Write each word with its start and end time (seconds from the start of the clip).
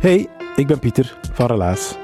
Hey, 0.00 0.28
ik 0.56 0.66
ben 0.66 0.78
Pieter 0.78 1.18
van 1.32 1.46
Relaas. 1.46 1.96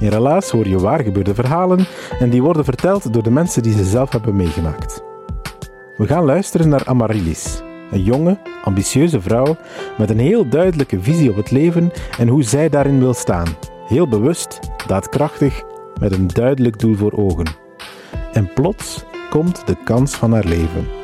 In 0.00 0.08
Relaas 0.08 0.50
hoor 0.50 0.68
je 0.68 0.78
waar 0.78 1.02
gebeurde 1.02 1.34
verhalen 1.34 1.86
en 2.18 2.30
die 2.30 2.42
worden 2.42 2.64
verteld 2.64 3.12
door 3.12 3.22
de 3.22 3.30
mensen 3.30 3.62
die 3.62 3.72
ze 3.72 3.84
zelf 3.84 4.12
hebben 4.12 4.36
meegemaakt. 4.36 5.02
We 5.96 6.06
gaan 6.06 6.24
luisteren 6.24 6.68
naar 6.68 6.86
Amarilis, 6.86 7.62
een 7.90 8.02
jonge, 8.02 8.38
ambitieuze 8.64 9.20
vrouw 9.20 9.56
met 9.98 10.10
een 10.10 10.18
heel 10.18 10.48
duidelijke 10.48 11.02
visie 11.02 11.30
op 11.30 11.36
het 11.36 11.50
leven 11.50 11.92
en 12.18 12.28
hoe 12.28 12.42
zij 12.42 12.68
daarin 12.68 12.98
wil 12.98 13.14
staan. 13.14 13.48
Heel 13.86 14.08
bewust, 14.08 14.58
daadkrachtig, 14.86 15.62
met 16.00 16.12
een 16.12 16.26
duidelijk 16.26 16.78
doel 16.78 16.94
voor 16.94 17.12
ogen. 17.12 17.46
En 18.32 18.52
plots 18.52 19.04
komt 19.30 19.66
de 19.66 19.76
kans 19.84 20.14
van 20.14 20.32
haar 20.32 20.44
leven. 20.44 20.97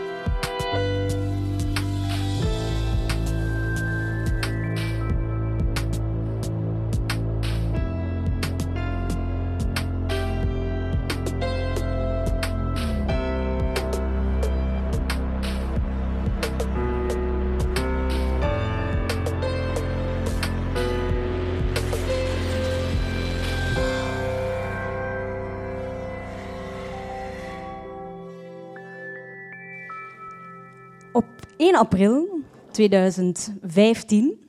1 31.74 31.80
april 31.80 32.28
2015 32.70 34.48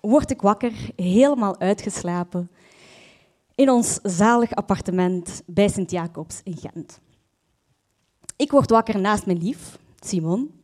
word 0.00 0.30
ik 0.30 0.40
wakker, 0.40 0.72
helemaal 0.96 1.58
uitgeslapen, 1.58 2.50
in 3.54 3.70
ons 3.70 3.98
zalig 4.02 4.54
appartement 4.54 5.42
bij 5.46 5.68
Sint-Jacobs 5.68 6.40
in 6.42 6.56
Gent. 6.56 7.00
Ik 8.36 8.50
word 8.50 8.70
wakker 8.70 9.00
naast 9.00 9.26
mijn 9.26 9.42
lief, 9.42 9.78
Simon. 9.98 10.60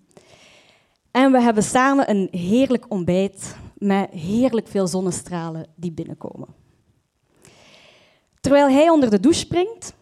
En 1.10 1.32
we 1.32 1.40
hebben 1.40 1.62
samen 1.62 2.10
een 2.10 2.28
heerlijk 2.30 2.84
ontbijt 2.88 3.56
met 3.74 4.10
heerlijk 4.10 4.68
veel 4.68 4.86
zonnestralen 4.86 5.66
die 5.74 5.92
binnenkomen. 5.92 6.48
Terwijl 8.40 8.68
hij 8.68 8.88
onder 8.88 9.10
de 9.10 9.20
douche 9.20 9.40
springt, 9.40 9.94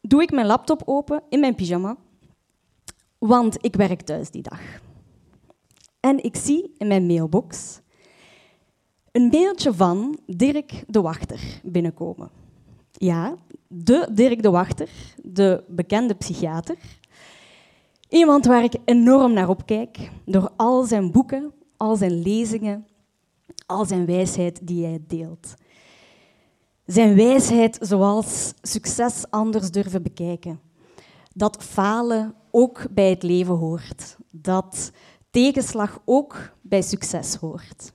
doe 0.00 0.22
ik 0.22 0.30
mijn 0.30 0.46
laptop 0.46 0.82
open 0.84 1.22
in 1.28 1.40
mijn 1.40 1.54
pyjama 1.54 1.96
want 3.18 3.56
ik 3.64 3.76
werk 3.76 4.00
thuis 4.00 4.30
die 4.30 4.42
dag. 4.42 4.60
En 6.00 6.24
ik 6.24 6.36
zie 6.36 6.74
in 6.78 6.86
mijn 6.86 7.06
mailbox 7.06 7.80
een 9.12 9.28
mailtje 9.30 9.74
van 9.74 10.18
Dirk 10.26 10.84
de 10.86 11.00
Wachter 11.00 11.60
binnenkomen. 11.62 12.30
Ja, 12.92 13.34
de 13.66 14.08
Dirk 14.12 14.42
de 14.42 14.50
Wachter, 14.50 14.88
de 15.22 15.64
bekende 15.68 16.14
psychiater. 16.14 16.76
Iemand 18.08 18.46
waar 18.46 18.64
ik 18.64 18.74
enorm 18.84 19.32
naar 19.32 19.48
opkijk, 19.48 20.10
door 20.24 20.50
al 20.56 20.84
zijn 20.84 21.12
boeken, 21.12 21.52
al 21.76 21.96
zijn 21.96 22.22
lezingen, 22.22 22.86
al 23.66 23.84
zijn 23.84 24.06
wijsheid 24.06 24.66
die 24.66 24.84
hij 24.84 25.00
deelt. 25.06 25.54
Zijn 26.86 27.14
wijsheid 27.14 27.78
zoals 27.80 28.54
succes 28.62 29.24
anders 29.30 29.70
durven 29.70 30.02
bekijken. 30.02 30.60
Dat 31.34 31.64
falen 31.64 32.34
ook 32.50 32.86
bij 32.90 33.10
het 33.10 33.22
leven 33.22 33.54
hoort. 33.54 34.16
Dat 34.30 34.92
tegenslag 35.30 36.00
ook 36.04 36.36
bij 36.60 36.82
succes 36.82 37.34
hoort. 37.34 37.92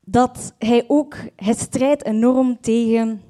Dat 0.00 0.54
hij 0.58 0.84
ook, 0.88 1.16
hij 1.36 1.54
strijdt 1.54 2.04
enorm 2.04 2.60
tegen 2.60 3.22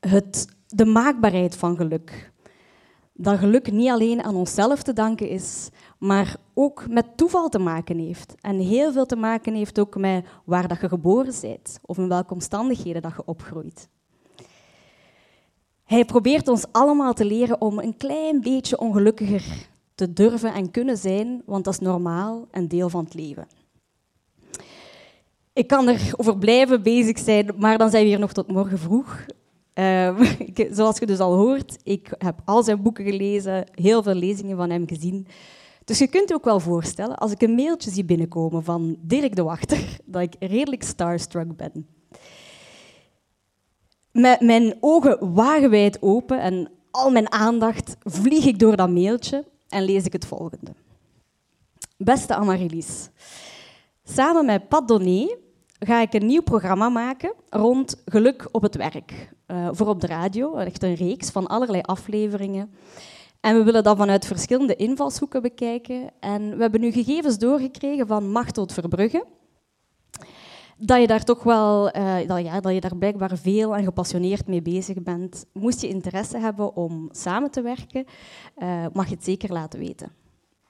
het, 0.00 0.46
de 0.66 0.84
maakbaarheid 0.84 1.56
van 1.56 1.76
geluk. 1.76 2.32
Dat 3.14 3.38
geluk 3.38 3.72
niet 3.72 3.90
alleen 3.90 4.22
aan 4.22 4.34
onszelf 4.34 4.82
te 4.82 4.92
danken 4.92 5.28
is, 5.28 5.68
maar 5.98 6.36
ook 6.54 6.88
met 6.88 7.16
toeval 7.16 7.48
te 7.48 7.58
maken 7.58 7.98
heeft. 7.98 8.34
En 8.40 8.58
heel 8.58 8.92
veel 8.92 9.06
te 9.06 9.16
maken 9.16 9.54
heeft 9.54 9.78
ook 9.78 9.96
met 9.96 10.26
waar 10.44 10.68
dat 10.68 10.80
je 10.80 10.88
geboren 10.88 11.34
bent 11.40 11.78
of 11.82 11.98
in 11.98 12.08
welke 12.08 12.34
omstandigheden 12.34 13.02
dat 13.02 13.12
je 13.16 13.24
opgroeit. 13.24 13.88
Hij 15.92 16.04
probeert 16.04 16.48
ons 16.48 16.64
allemaal 16.70 17.12
te 17.12 17.24
leren 17.24 17.60
om 17.60 17.78
een 17.78 17.96
klein 17.96 18.40
beetje 18.40 18.78
ongelukkiger 18.78 19.68
te 19.94 20.12
durven 20.12 20.54
en 20.54 20.70
kunnen 20.70 20.96
zijn, 20.96 21.42
want 21.46 21.64
dat 21.64 21.72
is 21.72 21.80
normaal 21.80 22.46
en 22.50 22.68
deel 22.68 22.88
van 22.88 23.04
het 23.04 23.14
leven. 23.14 23.46
Ik 25.52 25.66
kan 25.66 25.88
erover 25.88 26.38
blijven 26.38 26.82
bezig 26.82 27.18
zijn, 27.18 27.50
maar 27.56 27.78
dan 27.78 27.90
zijn 27.90 28.02
we 28.02 28.08
hier 28.08 28.18
nog 28.18 28.32
tot 28.32 28.52
morgen 28.52 28.78
vroeg. 28.78 29.16
Uh, 29.74 30.20
zoals 30.70 30.98
je 30.98 31.06
dus 31.06 31.18
al 31.18 31.34
hoort, 31.34 31.78
ik 31.82 32.14
heb 32.18 32.40
al 32.44 32.62
zijn 32.62 32.82
boeken 32.82 33.04
gelezen, 33.04 33.64
heel 33.70 34.02
veel 34.02 34.14
lezingen 34.14 34.56
van 34.56 34.70
hem 34.70 34.88
gezien. 34.88 35.26
Dus 35.84 35.98
je 35.98 36.06
kunt 36.06 36.28
je 36.28 36.34
ook 36.34 36.44
wel 36.44 36.60
voorstellen, 36.60 37.16
als 37.16 37.32
ik 37.32 37.42
een 37.42 37.54
mailtje 37.54 37.90
zie 37.90 38.04
binnenkomen 38.04 38.64
van 38.64 38.96
Dirk 39.00 39.36
de 39.36 39.42
Wachter, 39.42 39.98
dat 40.04 40.22
ik 40.22 40.34
redelijk 40.38 40.82
starstruck 40.82 41.56
ben 41.56 41.86
met 44.12 44.40
mijn 44.40 44.76
ogen 44.80 45.34
wagenwijd 45.34 46.02
open 46.02 46.40
en 46.40 46.70
al 46.90 47.10
mijn 47.10 47.32
aandacht 47.32 47.96
vlieg 48.02 48.44
ik 48.44 48.58
door 48.58 48.76
dat 48.76 48.90
mailtje 48.90 49.44
en 49.68 49.84
lees 49.84 50.04
ik 50.04 50.12
het 50.12 50.26
volgende. 50.26 50.72
Beste 51.96 52.34
Amaryllis, 52.34 53.08
samen 54.04 54.44
met 54.44 54.68
Pat 54.68 54.88
Donné 54.88 55.36
ga 55.78 56.00
ik 56.00 56.14
een 56.14 56.26
nieuw 56.26 56.42
programma 56.42 56.88
maken 56.88 57.34
rond 57.50 58.02
geluk 58.04 58.48
op 58.50 58.62
het 58.62 58.76
werk. 58.76 59.30
Uh, 59.46 59.68
voor 59.72 59.86
op 59.86 60.00
de 60.00 60.06
radio, 60.06 60.54
echt 60.54 60.82
een 60.82 60.94
reeks 60.94 61.30
van 61.30 61.46
allerlei 61.46 61.82
afleveringen. 61.82 62.74
En 63.40 63.56
we 63.56 63.62
willen 63.62 63.82
dat 63.82 63.96
vanuit 63.96 64.26
verschillende 64.26 64.76
invalshoeken 64.76 65.42
bekijken. 65.42 66.10
En 66.20 66.56
we 66.56 66.62
hebben 66.62 66.80
nu 66.80 66.92
gegevens 66.92 67.38
doorgekregen 67.38 68.06
van 68.06 68.30
Machtel 68.30 68.68
Verbrugge, 68.72 69.24
dat 70.84 71.00
je 71.00 71.06
daar 71.06 71.24
toch 71.24 71.42
wel, 71.42 71.96
uh, 71.96 72.16
dat, 72.26 72.44
ja, 72.44 72.60
dat 72.60 72.74
je 72.74 72.80
daar 72.80 72.96
blijkbaar 72.96 73.38
veel 73.38 73.76
en 73.76 73.84
gepassioneerd 73.84 74.46
mee 74.46 74.62
bezig 74.62 75.02
bent. 75.02 75.46
Moest 75.52 75.80
je 75.80 75.88
interesse 75.88 76.38
hebben 76.38 76.76
om 76.76 77.08
samen 77.12 77.50
te 77.50 77.62
werken, 77.62 78.04
uh, 78.58 78.86
mag 78.92 79.08
je 79.08 79.14
het 79.14 79.24
zeker 79.24 79.52
laten 79.52 79.78
weten. 79.78 80.12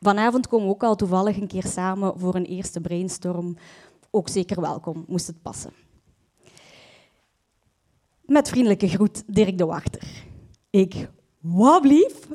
Vanavond 0.01 0.49
komen 0.49 0.67
we 0.67 0.73
ook 0.73 0.83
al 0.83 0.97
toevallig 0.97 1.37
een 1.37 1.47
keer 1.47 1.67
samen 1.67 2.19
voor 2.19 2.35
een 2.35 2.45
eerste 2.45 2.81
brainstorm. 2.81 3.57
Ook 4.11 4.29
zeker 4.29 4.61
welkom, 4.61 5.05
moest 5.09 5.27
het 5.27 5.43
passen. 5.43 5.73
Met 8.25 8.49
vriendelijke 8.49 8.89
groet, 8.89 9.23
Dirk 9.27 9.59
de 9.59 9.67
Wachter. 9.67 10.25
Ik, 10.71 11.09
wat 11.41 11.85
lief? 11.85 12.29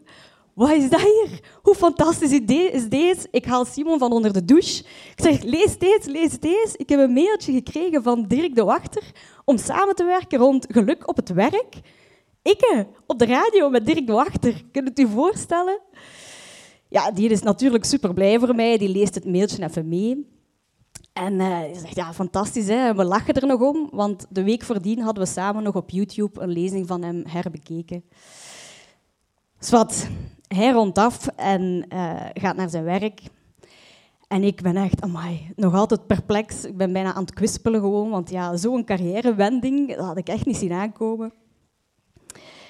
Wat 0.57 0.71
is 0.71 0.89
dat 0.89 1.01
hier? 1.01 1.39
Hoe 1.61 1.75
fantastisch 1.75 2.31
idee 2.31 2.71
is 2.71 2.89
deze? 2.89 3.27
Ik 3.31 3.45
haal 3.45 3.65
Simon 3.65 3.99
van 3.99 4.11
onder 4.11 4.33
de 4.33 4.45
douche. 4.45 4.83
Ik 5.15 5.23
zeg, 5.23 5.43
lees 5.43 5.77
deze, 5.77 6.11
lees 6.11 6.39
deze. 6.39 6.73
Ik 6.77 6.89
heb 6.89 6.99
een 6.99 7.13
mailtje 7.13 7.51
gekregen 7.51 8.03
van 8.03 8.25
Dirk 8.27 8.55
de 8.55 8.63
Wachter 8.63 9.03
om 9.45 9.57
samen 9.57 9.95
te 9.95 10.03
werken 10.03 10.39
rond 10.39 10.65
geluk 10.69 11.09
op 11.09 11.15
het 11.15 11.29
werk. 11.29 11.79
Ik 12.41 12.85
op 13.07 13.19
de 13.19 13.25
radio 13.25 13.69
met 13.69 13.85
Dirk 13.85 14.07
de 14.07 14.13
Wachter. 14.13 14.63
Kunt 14.71 14.87
het 14.87 14.99
u 14.99 15.07
voorstellen? 15.07 15.79
Ja, 16.89 17.11
die 17.11 17.29
is 17.29 17.41
natuurlijk 17.41 17.85
super 17.85 18.13
blij 18.13 18.39
voor 18.39 18.55
mij. 18.55 18.77
Die 18.77 18.89
leest 18.89 19.15
het 19.15 19.25
mailtje 19.25 19.63
even 19.63 19.87
mee. 19.87 20.27
En 21.13 21.33
uh, 21.33 21.59
zegt, 21.73 21.95
ja, 21.95 22.13
fantastisch, 22.13 22.67
hè? 22.67 22.95
we 22.95 23.03
lachen 23.03 23.33
er 23.33 23.47
nog 23.47 23.61
om, 23.61 23.89
want 23.91 24.25
de 24.29 24.43
week 24.43 24.63
voordien 24.63 24.99
hadden 24.99 25.23
we 25.23 25.29
samen 25.29 25.63
nog 25.63 25.75
op 25.75 25.89
YouTube 25.89 26.41
een 26.41 26.49
lezing 26.49 26.87
van 26.87 27.03
hem 27.03 27.23
herbekeken. 27.27 28.03
Zwat, 29.59 30.07
Hij 30.47 30.71
rondt 30.71 30.97
af 30.97 31.27
en 31.27 31.85
uh, 31.93 32.25
gaat 32.33 32.55
naar 32.55 32.69
zijn 32.69 32.83
werk. 32.83 33.21
En 34.27 34.43
ik 34.43 34.61
ben 34.61 34.75
echt, 34.75 35.05
nog 35.55 35.73
altijd 35.73 36.07
perplex. 36.07 36.65
Ik 36.65 36.77
ben 36.77 36.93
bijna 36.93 37.13
aan 37.13 37.21
het 37.21 37.33
kwispelen 37.33 37.79
gewoon, 37.79 38.09
want 38.09 38.29
ja, 38.29 38.57
zo'n 38.57 38.85
carrièrewending, 38.85 39.95
dat 39.95 40.05
had 40.05 40.17
ik 40.17 40.27
echt 40.27 40.45
niet 40.45 40.57
zien 40.57 40.71
aankomen. 40.71 41.33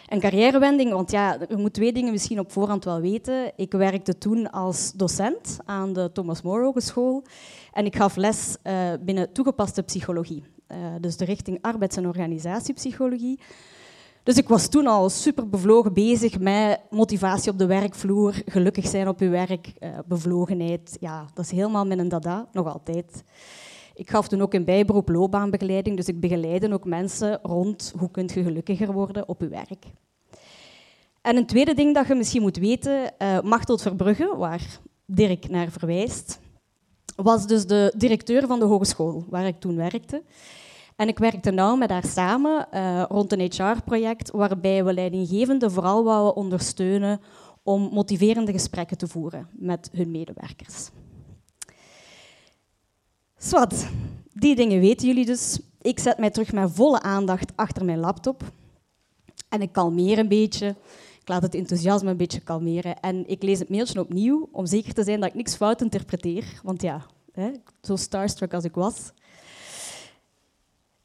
Een 0.07 0.19
carrièrewending, 0.19 0.91
want 0.91 1.11
ja, 1.11 1.37
je 1.49 1.57
moet 1.57 1.73
twee 1.73 1.93
dingen 1.93 2.11
misschien 2.11 2.39
op 2.39 2.51
voorhand 2.51 2.83
wel 2.83 3.01
weten. 3.01 3.51
Ik 3.55 3.71
werkte 3.71 4.17
toen 4.17 4.51
als 4.51 4.91
docent 4.91 5.57
aan 5.65 5.93
de 5.93 6.11
Thomas 6.11 6.41
More 6.41 6.63
Hogeschool 6.63 7.23
en 7.71 7.85
ik 7.85 7.95
gaf 7.95 8.15
les 8.15 8.57
uh, 8.63 8.73
binnen 9.01 9.33
toegepaste 9.33 9.83
psychologie. 9.83 10.43
Uh, 10.71 10.77
dus 11.01 11.17
de 11.17 11.25
richting 11.25 11.57
arbeids- 11.61 11.97
en 11.97 12.07
organisatiepsychologie. 12.07 13.39
Dus 14.27 14.37
ik 14.37 14.47
was 14.47 14.67
toen 14.67 14.87
al 14.87 15.09
super 15.09 15.49
bevlogen 15.49 15.93
bezig 15.93 16.39
met 16.39 16.79
motivatie 16.89 17.51
op 17.51 17.57
de 17.57 17.65
werkvloer, 17.65 18.41
gelukkig 18.45 18.87
zijn 18.87 19.07
op 19.07 19.19
je 19.19 19.29
werk, 19.29 19.73
uh, 19.79 19.89
bevlogenheid. 20.05 20.97
Ja, 20.99 21.25
dat 21.33 21.45
is 21.45 21.51
helemaal 21.51 21.85
mijn 21.85 22.09
dada, 22.09 22.47
nog 22.51 22.73
altijd. 22.73 23.23
Ik 23.93 24.09
gaf 24.09 24.27
toen 24.27 24.41
ook 24.41 24.53
een 24.53 24.65
bijberoep 24.65 25.09
loopbaanbegeleiding, 25.09 25.97
dus 25.97 26.07
ik 26.07 26.19
begeleide 26.19 26.73
ook 26.73 26.85
mensen 26.85 27.39
rond 27.41 27.93
hoe 27.99 28.11
kunt 28.11 28.33
je 28.33 28.43
gelukkiger 28.43 28.93
worden 28.93 29.27
op 29.27 29.41
je 29.41 29.47
werk. 29.47 29.85
En 31.21 31.37
een 31.37 31.45
tweede 31.45 31.73
ding 31.73 31.93
dat 31.93 32.07
je 32.07 32.15
misschien 32.15 32.41
moet 32.41 32.57
weten, 32.57 33.13
uh, 33.21 33.41
Machtel 33.41 33.77
Verbrugge, 33.77 34.35
waar 34.37 34.79
Dirk 35.05 35.49
naar 35.49 35.71
verwijst, 35.71 36.39
was 37.15 37.47
dus 37.47 37.65
de 37.65 37.93
directeur 37.97 38.47
van 38.47 38.59
de 38.59 38.65
hogeschool 38.65 39.25
waar 39.29 39.47
ik 39.47 39.59
toen 39.59 39.75
werkte. 39.75 40.23
En 40.97 41.07
ik 41.07 41.17
werkte 41.17 41.51
nauw 41.51 41.75
met 41.75 41.89
haar 41.89 42.05
samen 42.05 42.67
uh, 42.73 43.03
rond 43.09 43.31
een 43.31 43.51
HR-project 43.51 44.31
waarbij 44.31 44.83
we 44.85 44.93
leidinggevenden 44.93 45.71
vooral 45.71 46.03
wouden 46.03 46.35
ondersteunen 46.35 47.19
om 47.63 47.89
motiverende 47.93 48.51
gesprekken 48.51 48.97
te 48.97 49.07
voeren 49.07 49.47
met 49.51 49.89
hun 49.91 50.11
medewerkers. 50.11 50.89
Zwat, 53.37 53.87
die 54.33 54.55
dingen 54.55 54.79
weten 54.79 55.07
jullie 55.07 55.25
dus. 55.25 55.59
Ik 55.81 55.99
zet 55.99 56.17
mij 56.17 56.29
terug 56.29 56.51
met 56.51 56.71
volle 56.73 57.01
aandacht 57.01 57.51
achter 57.55 57.85
mijn 57.85 57.99
laptop. 57.99 58.43
En 59.49 59.61
ik 59.61 59.71
kalmeer 59.71 60.17
een 60.17 60.27
beetje. 60.27 60.75
Ik 61.21 61.27
laat 61.27 61.41
het 61.41 61.55
enthousiasme 61.55 62.09
een 62.09 62.17
beetje 62.17 62.39
kalmeren. 62.39 62.99
En 62.99 63.27
ik 63.27 63.43
lees 63.43 63.59
het 63.59 63.69
mailtje 63.69 63.99
opnieuw 63.99 64.49
om 64.51 64.65
zeker 64.65 64.93
te 64.93 65.03
zijn 65.03 65.19
dat 65.19 65.29
ik 65.29 65.35
niks 65.35 65.55
fout 65.55 65.81
interpreteer. 65.81 66.59
Want 66.63 66.81
ja, 66.81 67.05
hè, 67.31 67.51
zo 67.81 67.95
starstruck 67.95 68.53
als 68.53 68.63
ik 68.63 68.75
was. 68.75 69.11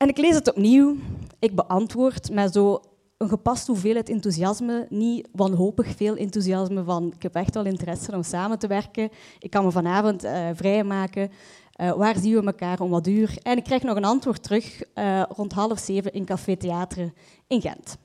En 0.02 0.08
ik 0.08 0.18
lees 0.18 0.34
het 0.34 0.48
opnieuw. 0.48 0.96
Ik 1.38 1.54
beantwoord 1.54 2.30
met 2.30 2.52
zo 2.52 2.80
een 3.16 3.28
gepast 3.28 3.66
hoeveelheid 3.66 4.08
enthousiasme. 4.08 4.86
Niet 4.88 5.28
wanhopig 5.32 5.96
veel 5.96 6.16
enthousiasme 6.16 6.84
van 6.84 7.12
ik 7.16 7.22
heb 7.22 7.34
echt 7.34 7.54
wel 7.54 7.64
interesse 7.64 8.14
om 8.14 8.22
samen 8.22 8.58
te 8.58 8.66
werken. 8.66 9.10
Ik 9.38 9.50
kan 9.50 9.64
me 9.64 9.70
vanavond 9.70 10.24
uh, 10.24 10.48
vrijmaken. 10.54 11.30
Uh, 11.80 11.92
waar 11.92 12.18
zien 12.18 12.34
we 12.34 12.46
elkaar 12.46 12.80
om 12.80 12.90
wat 12.90 13.06
uur? 13.06 13.38
En 13.42 13.56
ik 13.56 13.64
krijg 13.64 13.82
nog 13.82 13.96
een 13.96 14.04
antwoord 14.04 14.42
terug 14.42 14.82
uh, 14.94 15.22
rond 15.28 15.52
half 15.52 15.78
zeven 15.78 16.12
in 16.12 16.24
Café 16.24 16.56
Theater 16.56 17.12
in 17.46 17.60
Gent. 17.60 17.98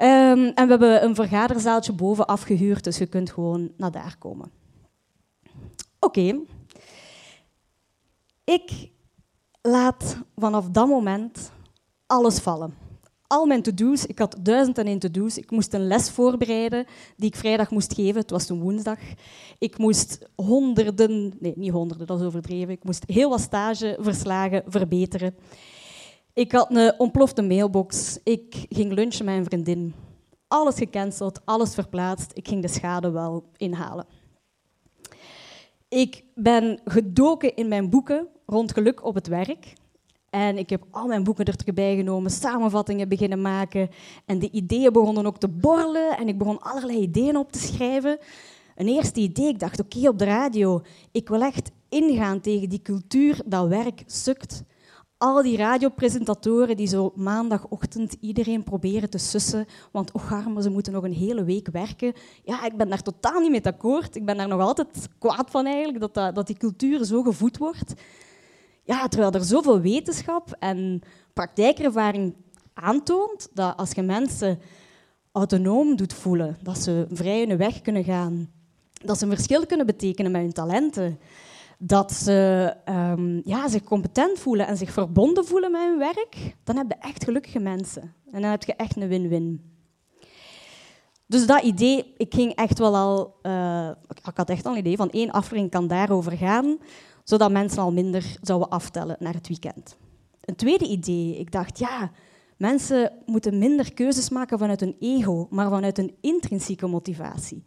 Um, 0.00 0.46
en 0.46 0.64
we 0.64 0.70
hebben 0.70 1.04
een 1.04 1.14
vergaderzaaltje 1.14 1.92
boven 1.92 2.26
afgehuurd, 2.26 2.84
dus 2.84 2.98
je 2.98 3.06
kunt 3.06 3.30
gewoon 3.30 3.72
naar 3.76 3.90
daar 3.92 4.16
komen. 4.18 4.50
Oké. 6.00 6.40
Ik 8.44 8.90
laat 9.68 10.16
vanaf 10.36 10.68
dat 10.68 10.88
moment 10.88 11.50
alles 12.06 12.38
vallen 12.38 12.86
al 13.28 13.46
mijn 13.46 13.62
to-do's. 13.62 14.06
Ik 14.06 14.18
had 14.18 14.36
duizend 14.42 14.78
en 14.78 14.86
één 14.86 14.98
to-do's. 14.98 15.38
Ik 15.38 15.50
moest 15.50 15.72
een 15.72 15.86
les 15.86 16.10
voorbereiden 16.10 16.86
die 17.16 17.28
ik 17.28 17.36
vrijdag 17.36 17.70
moest 17.70 17.94
geven. 17.94 18.20
Het 18.20 18.30
was 18.30 18.46
toen 18.46 18.60
woensdag. 18.60 18.98
Ik 19.58 19.78
moest 19.78 20.28
honderden, 20.34 21.34
nee, 21.40 21.52
niet 21.56 21.70
honderden, 21.70 22.06
dat 22.06 22.20
is 22.20 22.26
overdreven. 22.26 22.70
Ik 22.70 22.84
moest 22.84 23.04
heel 23.06 23.30
wat 23.30 23.40
stageverslagen 23.40 24.62
verbeteren. 24.66 25.34
Ik 26.32 26.52
had 26.52 26.70
een 26.70 26.98
ontplofte 26.98 27.42
mailbox. 27.42 28.18
Ik 28.24 28.66
ging 28.68 28.92
lunchen 28.92 29.24
met 29.24 29.36
een 29.36 29.44
vriendin. 29.44 29.94
Alles 30.48 30.74
gecanceld, 30.74 31.40
alles 31.44 31.74
verplaatst. 31.74 32.30
Ik 32.34 32.48
ging 32.48 32.62
de 32.62 32.68
schade 32.68 33.10
wel 33.10 33.44
inhalen. 33.56 34.06
Ik 35.88 36.24
ben 36.34 36.80
gedoken 36.84 37.56
in 37.56 37.68
mijn 37.68 37.90
boeken 37.90 38.28
rond 38.50 38.72
geluk 38.72 39.04
op 39.04 39.14
het 39.14 39.26
werk. 39.26 39.72
En 40.30 40.58
ik 40.58 40.70
heb 40.70 40.82
al 40.90 41.06
mijn 41.06 41.24
boeken 41.24 41.44
erbij 41.44 41.96
genomen, 41.96 42.30
samenvattingen 42.30 43.08
beginnen 43.08 43.40
maken. 43.40 43.90
En 44.26 44.38
de 44.38 44.50
ideeën 44.50 44.92
begonnen 44.92 45.26
ook 45.26 45.38
te 45.38 45.48
borrelen. 45.48 46.16
En 46.16 46.28
ik 46.28 46.38
begon 46.38 46.60
allerlei 46.60 46.98
ideeën 46.98 47.36
op 47.36 47.52
te 47.52 47.58
schrijven. 47.58 48.18
Een 48.76 48.88
eerste 48.88 49.20
idee, 49.20 49.48
ik 49.48 49.58
dacht, 49.58 49.80
oké, 49.80 50.08
op 50.08 50.18
de 50.18 50.24
radio, 50.24 50.82
ik 51.12 51.28
wil 51.28 51.42
echt 51.42 51.70
ingaan 51.88 52.40
tegen 52.40 52.68
die 52.68 52.82
cultuur 52.82 53.40
dat 53.46 53.68
werk 53.68 54.02
sukt. 54.06 54.62
Al 55.18 55.42
die 55.42 55.56
radiopresentatoren 55.56 56.76
die 56.76 56.86
zo 56.86 57.12
maandagochtend 57.14 58.16
iedereen 58.20 58.62
proberen 58.62 59.10
te 59.10 59.18
sussen, 59.18 59.66
want 59.92 60.12
och 60.12 60.32
arme, 60.32 60.62
ze 60.62 60.70
moeten 60.70 60.92
nog 60.92 61.04
een 61.04 61.12
hele 61.12 61.44
week 61.44 61.68
werken. 61.72 62.12
Ja, 62.44 62.64
ik 62.64 62.76
ben 62.76 62.88
daar 62.88 63.02
totaal 63.02 63.40
niet 63.40 63.50
mee 63.50 63.64
akkoord. 63.64 64.16
Ik 64.16 64.24
ben 64.24 64.36
daar 64.36 64.48
nog 64.48 64.60
altijd 64.60 65.08
kwaad 65.18 65.50
van 65.50 65.66
eigenlijk, 65.66 66.00
dat, 66.00 66.14
dat, 66.14 66.34
dat 66.34 66.46
die 66.46 66.56
cultuur 66.56 67.04
zo 67.04 67.22
gevoed 67.22 67.58
wordt. 67.58 67.94
Ja, 68.88 69.08
terwijl 69.08 69.32
er 69.32 69.44
zoveel 69.44 69.80
wetenschap 69.80 70.56
en 70.58 71.00
praktijkervaring 71.32 72.34
aantoont 72.74 73.48
dat 73.52 73.76
als 73.76 73.90
je 73.90 74.02
mensen 74.02 74.58
autonoom 75.32 75.96
doet 75.96 76.12
voelen, 76.12 76.56
dat 76.62 76.78
ze 76.78 77.06
vrij 77.10 77.44
hun 77.46 77.56
weg 77.56 77.80
kunnen 77.80 78.04
gaan, 78.04 78.50
dat 79.04 79.18
ze 79.18 79.24
een 79.24 79.30
verschil 79.30 79.66
kunnen 79.66 79.86
betekenen 79.86 80.30
met 80.30 80.40
hun 80.40 80.52
talenten, 80.52 81.18
dat 81.78 82.12
ze 82.12 82.74
um, 82.88 83.40
ja, 83.44 83.68
zich 83.68 83.82
competent 83.82 84.38
voelen 84.38 84.66
en 84.66 84.76
zich 84.76 84.92
verbonden 84.92 85.44
voelen 85.44 85.70
met 85.70 85.82
hun 85.82 85.98
werk, 85.98 86.56
dan 86.64 86.76
heb 86.76 86.86
je 86.88 87.08
echt 87.08 87.24
gelukkige 87.24 87.58
mensen. 87.58 88.14
En 88.30 88.42
dan 88.42 88.50
heb 88.50 88.64
je 88.64 88.74
echt 88.74 88.96
een 88.96 89.08
win-win. 89.08 89.72
Dus 91.26 91.46
dat 91.46 91.62
idee, 91.62 92.14
ik 92.16 92.34
ging 92.34 92.54
echt 92.54 92.78
wel 92.78 92.96
al, 92.96 93.36
uh, 93.42 93.90
ik 94.24 94.36
had 94.36 94.50
echt 94.50 94.66
al 94.66 94.72
een 94.72 94.78
idee 94.78 94.96
van 94.96 95.10
één 95.10 95.30
aflevering 95.30 95.70
kan 95.70 95.86
daarover 95.86 96.32
gaan 96.32 96.78
zodat 97.28 97.50
mensen 97.50 97.82
al 97.82 97.92
minder 97.92 98.36
zouden 98.42 98.68
aftellen 98.68 99.16
naar 99.18 99.34
het 99.34 99.48
weekend. 99.48 99.96
Een 100.40 100.56
tweede 100.56 100.86
idee, 100.86 101.38
ik 101.38 101.52
dacht, 101.52 101.78
ja, 101.78 102.10
mensen 102.56 103.12
moeten 103.26 103.58
minder 103.58 103.92
keuzes 103.94 104.28
maken 104.28 104.58
vanuit 104.58 104.80
hun 104.80 104.96
ego, 104.98 105.46
maar 105.50 105.68
vanuit 105.68 105.98
een 105.98 106.14
intrinsieke 106.20 106.86
motivatie. 106.86 107.64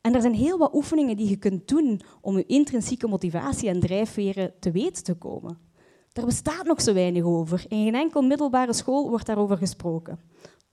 En 0.00 0.14
er 0.14 0.20
zijn 0.20 0.34
heel 0.34 0.58
wat 0.58 0.74
oefeningen 0.74 1.16
die 1.16 1.28
je 1.28 1.36
kunt 1.36 1.68
doen 1.68 2.00
om 2.20 2.36
je 2.36 2.46
intrinsieke 2.46 3.08
motivatie 3.08 3.68
en 3.68 3.80
drijfveren 3.80 4.52
te 4.60 4.70
weten 4.70 5.04
te 5.04 5.14
komen. 5.14 5.58
Daar 6.12 6.24
bestaat 6.24 6.66
nog 6.66 6.80
zo 6.80 6.92
weinig 6.92 7.24
over. 7.24 7.64
In 7.68 7.84
geen 7.84 7.94
enkel 7.94 8.22
middelbare 8.22 8.72
school 8.72 9.08
wordt 9.08 9.26
daarover 9.26 9.56
gesproken. 9.56 10.20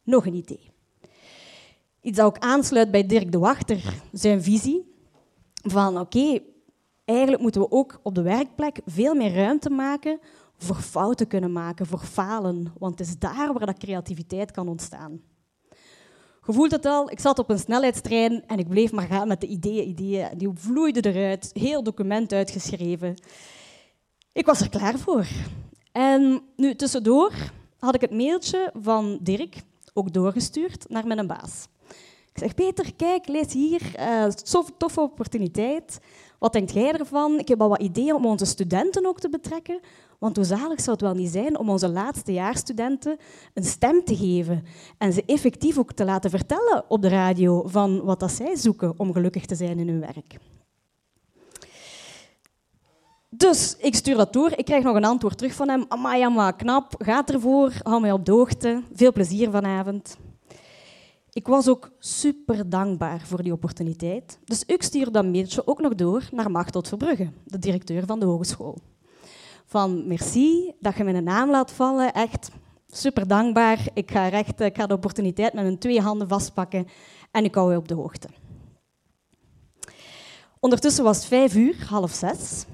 Nog 0.03 0.25
een 0.25 0.35
idee. 0.35 0.71
Iets 2.01 2.17
dat 2.17 2.25
ook 2.25 2.39
aansluit 2.39 2.91
bij 2.91 3.05
Dirk 3.05 3.31
de 3.31 3.39
Wachter, 3.39 3.93
zijn 4.11 4.43
visie 4.43 4.95
van 5.53 5.99
oké, 5.99 6.39
eigenlijk 7.11 7.41
moeten 7.41 7.61
we 7.61 7.71
ook 7.71 7.99
op 8.03 8.15
de 8.15 8.21
werkplek 8.21 8.79
veel 8.85 9.15
meer 9.15 9.33
ruimte 9.33 9.69
maken 9.69 10.19
voor 10.57 10.75
fouten 10.75 11.27
kunnen 11.27 11.51
maken, 11.51 11.85
voor 11.85 11.99
falen. 11.99 12.73
Want 12.77 12.99
het 12.99 13.07
is 13.07 13.17
daar 13.19 13.53
waar 13.53 13.65
dat 13.65 13.77
creativiteit 13.77 14.51
kan 14.51 14.67
ontstaan. 14.67 15.21
Je 16.45 16.53
voelt 16.53 16.71
het 16.71 16.85
al, 16.85 17.11
ik 17.11 17.19
zat 17.19 17.39
op 17.39 17.49
een 17.49 17.59
snelheidstrein 17.59 18.43
en 18.47 18.59
ik 18.59 18.67
bleef 18.67 18.91
maar 18.91 19.07
gaan 19.07 19.27
met 19.27 19.41
de 19.41 19.47
ideeën, 19.47 19.87
ideeën. 19.87 20.37
Die 20.37 20.49
vloeiden 20.53 21.05
eruit, 21.05 21.49
heel 21.53 21.83
document 21.83 22.33
uitgeschreven. 22.33 23.15
Ik 24.33 24.45
was 24.45 24.61
er 24.61 24.69
klaar 24.69 24.97
voor. 24.97 25.27
En 25.91 26.41
nu 26.55 26.75
tussendoor 26.75 27.33
had 27.79 27.95
ik 27.95 28.01
het 28.01 28.11
mailtje 28.11 28.71
van 28.81 29.19
Dirk 29.21 29.55
ook 29.93 30.13
doorgestuurd 30.13 30.89
naar 30.89 31.07
mijn 31.07 31.27
baas. 31.27 31.67
Ik 32.33 32.37
zeg, 32.39 32.55
Peter, 32.55 32.93
kijk, 32.95 33.27
lees 33.27 33.53
hier, 33.53 33.81
uh, 33.99 34.25
toffe 34.77 35.01
opportuniteit. 35.01 35.99
Wat 36.41 36.53
denkt 36.53 36.73
jij 36.73 36.91
ervan? 36.91 37.39
Ik 37.39 37.47
heb 37.47 37.61
al 37.61 37.69
wat 37.69 37.81
ideeën 37.81 38.15
om 38.15 38.25
onze 38.25 38.45
studenten 38.45 39.05
ook 39.05 39.19
te 39.19 39.29
betrekken. 39.29 39.79
Want 40.19 40.35
hoe 40.35 40.45
zalig 40.45 40.79
zou 40.81 40.91
het 40.91 41.01
wel 41.01 41.13
niet 41.13 41.31
zijn 41.31 41.57
om 41.57 41.69
onze 41.69 41.89
laatste 41.89 42.33
jaarstudenten 42.33 43.17
een 43.53 43.63
stem 43.63 44.03
te 44.03 44.15
geven 44.15 44.63
en 44.97 45.13
ze 45.13 45.23
effectief 45.25 45.77
ook 45.77 45.91
te 45.91 46.05
laten 46.05 46.29
vertellen 46.29 46.83
op 46.87 47.01
de 47.01 47.07
radio 47.07 47.63
van 47.67 48.03
wat 48.03 48.19
dat 48.19 48.31
zij 48.31 48.55
zoeken 48.55 48.93
om 48.97 49.13
gelukkig 49.13 49.45
te 49.45 49.55
zijn 49.55 49.79
in 49.79 49.87
hun 49.87 49.99
werk. 49.99 50.37
Dus 53.29 53.75
ik 53.79 53.95
stuur 53.95 54.15
dat 54.15 54.33
door. 54.33 54.51
Ik 54.55 54.65
krijg 54.65 54.83
nog 54.83 54.95
een 54.95 55.05
antwoord 55.05 55.37
terug 55.37 55.53
van 55.53 55.69
hem. 55.69 55.85
Amai, 55.87 56.29
maar 56.29 56.55
knap. 56.55 56.93
Gaat 56.97 57.29
ervoor. 57.29 57.71
Hou 57.83 58.01
mij 58.01 58.11
op 58.11 58.25
de 58.25 58.31
hoogte. 58.31 58.83
Veel 58.93 59.11
plezier 59.11 59.51
vanavond. 59.51 60.17
Ik 61.33 61.47
was 61.47 61.67
ook 61.67 61.91
super 61.99 62.69
dankbaar 62.69 63.21
voor 63.25 63.43
die 63.43 63.51
opportuniteit. 63.51 64.39
Dus 64.45 64.63
ik 64.65 64.83
stuur 64.83 65.11
dat 65.11 65.25
mailtje 65.25 65.67
ook 65.67 65.81
nog 65.81 65.95
door 65.95 66.29
naar 66.31 66.51
Machtel 66.51 66.83
Verbrugge, 66.83 67.29
de 67.45 67.59
directeur 67.59 68.05
van 68.05 68.19
de 68.19 68.25
hogeschool. 68.25 68.77
Van 69.65 70.07
merci 70.07 70.73
dat 70.79 70.97
je 70.97 71.03
mijn 71.03 71.23
naam 71.23 71.49
laat 71.49 71.71
vallen. 71.71 72.13
Echt 72.13 72.49
super 72.87 73.27
dankbaar. 73.27 73.87
Ik 73.93 74.11
ga, 74.11 74.27
recht, 74.27 74.59
ik 74.59 74.75
ga 74.77 74.87
de 74.87 74.93
opportuniteit 74.93 75.53
met 75.53 75.63
mijn 75.63 75.77
twee 75.77 76.01
handen 76.01 76.27
vastpakken 76.27 76.87
En 77.31 77.43
ik 77.43 77.55
hou 77.55 77.71
je 77.71 77.77
op 77.77 77.87
de 77.87 77.93
hoogte. 77.93 78.27
Ondertussen 80.59 81.03
was 81.03 81.17
het 81.17 81.25
vijf 81.25 81.55
uur, 81.55 81.85
half 81.89 82.11
zes. 82.11 82.65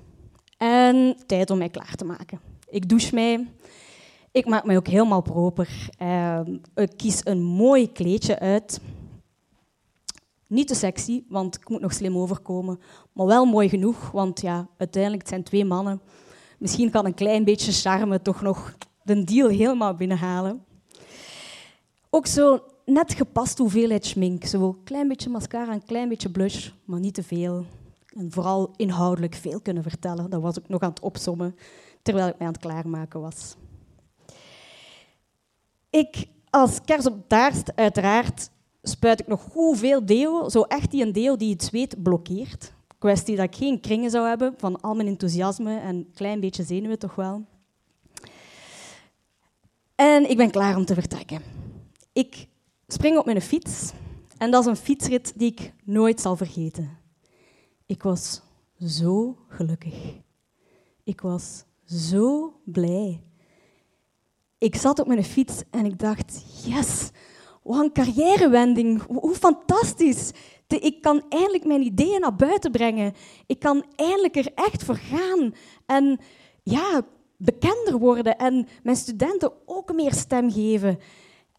En 0.57 1.17
tijd 1.25 1.49
om 1.49 1.57
mij 1.57 1.69
klaar 1.69 1.95
te 1.95 2.05
maken. 2.05 2.39
Ik 2.69 2.89
douche 2.89 3.15
mij. 3.15 3.47
Ik 4.37 4.45
maak 4.45 4.65
mij 4.65 4.77
ook 4.77 4.87
helemaal 4.87 5.21
proper. 5.21 5.89
Ehm, 5.97 6.57
ik 6.75 6.91
kies 6.97 7.21
een 7.23 7.43
mooi 7.43 7.91
kleedje 7.91 8.39
uit. 8.39 8.81
Niet 10.47 10.67
te 10.67 10.75
sexy, 10.75 11.23
want 11.29 11.55
ik 11.55 11.69
moet 11.69 11.81
nog 11.81 11.93
slim 11.93 12.17
overkomen. 12.17 12.79
Maar 13.13 13.25
wel 13.25 13.45
mooi 13.45 13.69
genoeg, 13.69 14.11
want 14.11 14.41
ja, 14.41 14.67
uiteindelijk 14.77 15.21
het 15.21 15.31
zijn 15.31 15.43
twee 15.43 15.65
mannen. 15.65 16.01
Misschien 16.57 16.89
kan 16.89 17.05
een 17.05 17.13
klein 17.13 17.43
beetje 17.43 17.71
charme 17.71 18.21
toch 18.21 18.41
nog 18.41 18.75
de 19.03 19.23
deal 19.23 19.49
helemaal 19.49 19.93
binnenhalen. 19.93 20.65
Ook 22.09 22.25
zo 22.25 22.59
net 22.85 23.13
gepast 23.13 23.57
hoeveelheid 23.57 24.05
schmink. 24.05 24.45
Zo 24.45 24.67
een 24.67 24.83
klein 24.83 25.07
beetje 25.07 25.29
mascara, 25.29 25.73
een 25.73 25.85
klein 25.85 26.09
beetje 26.09 26.29
blush, 26.29 26.69
maar 26.85 26.99
niet 26.99 27.13
te 27.13 27.23
veel. 27.23 27.65
En 28.17 28.31
vooral 28.31 28.73
inhoudelijk 28.75 29.35
veel 29.35 29.59
kunnen 29.59 29.83
vertellen. 29.83 30.29
Dat 30.29 30.41
was 30.41 30.57
ik 30.57 30.69
nog 30.69 30.81
aan 30.81 30.89
het 30.89 30.99
opsommen 30.99 31.55
terwijl 32.01 32.27
ik 32.27 32.37
mij 32.37 32.47
aan 32.47 32.53
het 32.53 32.61
klaarmaken 32.61 33.21
was. 33.21 33.55
Ik, 35.89 36.27
als 36.49 36.81
kers 36.85 37.05
op 37.05 37.23
taart, 37.27 37.75
uiteraard, 37.75 38.49
spuit 38.81 39.19
ik 39.19 39.27
nog 39.27 39.53
hoeveel 39.53 40.05
deo. 40.05 40.49
Zo 40.49 40.61
echt 40.61 40.91
die 40.91 41.03
een 41.05 41.11
deo 41.11 41.35
die 41.35 41.51
het 41.51 41.63
zweet 41.63 42.03
blokkeert. 42.03 42.73
Kwestie 42.97 43.35
dat 43.35 43.45
ik 43.45 43.55
geen 43.55 43.79
kringen 43.79 44.11
zou 44.11 44.27
hebben 44.27 44.53
van 44.57 44.81
al 44.81 44.95
mijn 44.95 45.07
enthousiasme 45.07 45.79
en 45.79 45.95
een 45.95 46.11
klein 46.13 46.39
beetje 46.39 46.63
zenuwen 46.63 46.99
toch 46.99 47.15
wel. 47.15 47.45
En 49.95 50.29
ik 50.29 50.37
ben 50.37 50.51
klaar 50.51 50.75
om 50.75 50.85
te 50.85 50.93
vertrekken. 50.93 51.41
Ik 52.13 52.47
spring 52.87 53.17
op 53.17 53.25
mijn 53.25 53.41
fiets 53.41 53.91
en 54.37 54.51
dat 54.51 54.61
is 54.61 54.67
een 54.67 54.75
fietsrit 54.75 55.33
die 55.35 55.51
ik 55.51 55.73
nooit 55.83 56.21
zal 56.21 56.35
vergeten. 56.35 56.97
Ik 57.85 58.03
was 58.03 58.41
zo 58.79 59.37
gelukkig. 59.47 60.15
Ik 61.03 61.21
was 61.21 61.63
zo 61.85 62.53
blij. 62.65 63.21
Ik 64.57 64.75
zat 64.75 64.99
op 64.99 65.07
mijn 65.07 65.23
fiets 65.23 65.61
en 65.71 65.85
ik 65.85 65.99
dacht, 65.99 66.43
yes, 66.65 67.09
wat 67.63 67.83
een 67.83 67.91
carrièrewending, 67.91 69.01
hoe 69.01 69.35
fantastisch. 69.35 70.31
Ik 70.67 71.01
kan 71.01 71.23
eindelijk 71.29 71.65
mijn 71.65 71.81
ideeën 71.81 72.19
naar 72.19 72.35
buiten 72.35 72.71
brengen. 72.71 73.13
Ik 73.45 73.59
kan 73.59 73.85
eindelijk 73.95 74.35
er 74.35 74.51
echt 74.55 74.83
voor 74.83 74.95
gaan. 74.95 75.53
En 75.85 76.19
ja, 76.63 77.01
bekender 77.37 77.97
worden 77.97 78.37
en 78.37 78.67
mijn 78.83 78.95
studenten 78.95 79.51
ook 79.65 79.93
meer 79.93 80.13
stem 80.13 80.51
geven. 80.51 80.99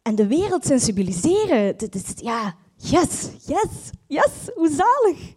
En 0.03 0.15
de 0.15 0.27
wereld 0.27 0.67
sensibiliseren. 0.67 1.77
ja, 2.15 2.57
yes, 2.77 3.31
yes, 3.47 3.91
yes, 4.07 4.51
hoe 4.55 4.69
zalig. 4.71 5.35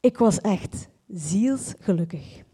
Ik 0.00 0.18
was 0.18 0.40
echt 0.40 0.88
zielsgelukkig. 1.08 2.46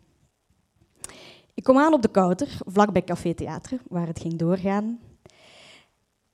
Ik 1.54 1.64
kom 1.64 1.78
aan 1.78 1.92
op 1.92 2.02
de 2.02 2.08
Kouter, 2.08 2.48
vlakbij 2.66 3.02
Café 3.02 3.34
Theater, 3.34 3.78
waar 3.88 4.06
het 4.06 4.20
ging 4.20 4.36
doorgaan. 4.36 5.00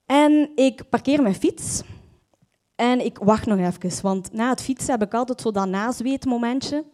En 0.06 0.50
ik 0.54 0.88
parkeer 0.88 1.22
mijn 1.22 1.34
fiets 1.34 1.82
en 2.74 3.04
ik 3.04 3.18
wacht 3.18 3.46
nog 3.46 3.58
even, 3.58 4.02
want 4.02 4.32
na 4.32 4.48
het 4.48 4.62
fietsen 4.62 4.90
heb 4.90 5.02
ik 5.02 5.14
altijd 5.14 5.40
zo 5.40 5.50
dat 5.50 5.68
nazweetmomentje. 5.68 6.84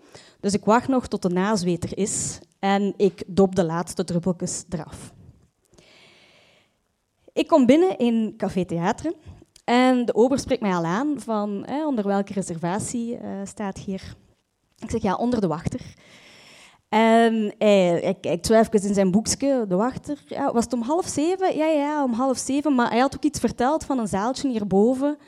Dus 0.41 0.53
ik 0.53 0.65
wacht 0.65 0.89
nog 0.89 1.07
tot 1.07 1.23
de 1.23 1.29
nazweet 1.29 1.85
er 1.85 1.99
is 1.99 2.39
en 2.59 2.95
ik 2.97 3.23
dop 3.27 3.55
de 3.55 3.65
laatste 3.65 4.05
druppeltjes 4.05 4.65
eraf. 4.69 5.13
Ik 7.33 7.47
kom 7.47 7.67
binnen 7.67 7.99
in 7.99 8.35
Café 8.37 8.65
Theater 8.65 9.13
en 9.65 10.05
de 10.05 10.15
ober 10.15 10.39
spreekt 10.39 10.63
mij 10.63 10.75
al 10.75 10.85
aan 10.85 11.21
van 11.21 11.67
onder 11.87 12.07
welke 12.07 12.33
reservatie 12.33 13.21
uh, 13.21 13.41
staat 13.45 13.79
hier. 13.79 14.15
Ik 14.79 14.91
zeg 14.91 15.03
ja, 15.03 15.15
onder 15.15 15.41
de 15.41 15.47
wachter. 15.47 15.81
En 16.89 17.55
hij, 17.59 18.01
hij 18.03 18.17
kijkt 18.21 18.47
zo 18.47 18.55
even 18.55 18.89
in 18.89 18.95
zijn 18.95 19.11
boekje, 19.11 19.65
de 19.69 19.77
wachter. 19.77 20.23
Ja, 20.27 20.53
was 20.53 20.65
het 20.65 20.73
om 20.73 20.83
half 20.83 21.07
zeven? 21.07 21.57
Ja, 21.57 21.67
ja, 21.67 22.05
om 22.05 22.13
half 22.13 22.39
zeven. 22.39 22.75
Maar 22.75 22.91
hij 22.91 22.99
had 22.99 23.15
ook 23.15 23.25
iets 23.25 23.41
verteld 23.41 23.85
van 23.85 23.99
een 23.99 24.09
zaaltje 24.09 24.49
hierboven. 24.49 25.19